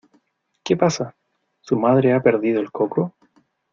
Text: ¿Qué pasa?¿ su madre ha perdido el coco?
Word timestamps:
¿Qué 0.65 0.75
pasa?¿ 0.75 1.13
su 1.61 1.77
madre 1.79 2.11
ha 2.13 2.23
perdido 2.23 2.59
el 2.59 2.71
coco? 2.71 3.13